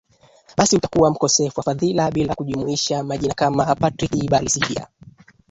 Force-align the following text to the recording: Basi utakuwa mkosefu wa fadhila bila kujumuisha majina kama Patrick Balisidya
Basi 0.57 0.75
utakuwa 0.75 1.11
mkosefu 1.11 1.59
wa 1.59 1.63
fadhila 1.63 2.11
bila 2.11 2.35
kujumuisha 2.35 3.03
majina 3.03 3.33
kama 3.33 3.75
Patrick 3.75 4.29
Balisidya 4.29 4.87